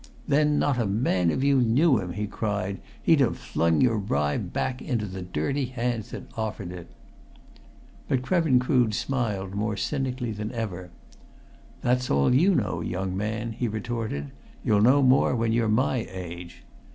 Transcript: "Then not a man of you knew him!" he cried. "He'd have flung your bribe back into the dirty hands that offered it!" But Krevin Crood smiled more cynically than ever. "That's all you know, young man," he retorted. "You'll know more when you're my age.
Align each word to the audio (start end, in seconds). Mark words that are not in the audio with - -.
"Then 0.27 0.57
not 0.57 0.79
a 0.79 0.87
man 0.87 1.29
of 1.29 1.43
you 1.43 1.61
knew 1.61 1.99
him!" 1.99 2.13
he 2.13 2.25
cried. 2.25 2.81
"He'd 3.03 3.19
have 3.19 3.37
flung 3.37 3.81
your 3.81 3.99
bribe 3.99 4.51
back 4.51 4.81
into 4.81 5.05
the 5.05 5.21
dirty 5.21 5.65
hands 5.65 6.09
that 6.09 6.35
offered 6.35 6.71
it!" 6.71 6.87
But 8.07 8.23
Krevin 8.23 8.57
Crood 8.57 8.95
smiled 8.95 9.53
more 9.53 9.77
cynically 9.77 10.31
than 10.31 10.51
ever. 10.53 10.89
"That's 11.81 12.09
all 12.09 12.33
you 12.33 12.55
know, 12.55 12.81
young 12.81 13.15
man," 13.15 13.51
he 13.51 13.67
retorted. 13.67 14.31
"You'll 14.65 14.81
know 14.81 15.03
more 15.03 15.35
when 15.35 15.51
you're 15.51 15.69
my 15.69 16.07
age. 16.09 16.63